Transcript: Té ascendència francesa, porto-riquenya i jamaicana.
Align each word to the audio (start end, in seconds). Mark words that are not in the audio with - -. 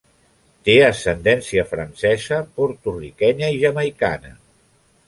Té 0.69 0.77
ascendència 0.85 1.65
francesa, 1.73 2.41
porto-riquenya 2.59 3.55
i 3.59 3.63
jamaicana. 3.67 4.35